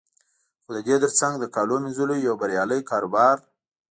[0.63, 3.37] خو د دې تر څنګ د کالو مینځلو یو بریالی کاروبار